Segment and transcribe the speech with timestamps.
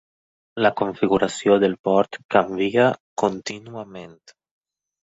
[0.65, 2.89] La configuració del port canvia
[3.25, 4.21] contínuament.